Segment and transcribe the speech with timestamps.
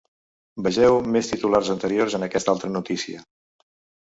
[0.67, 3.23] Vegeu més titulars anteriors en aquesta altra notícia.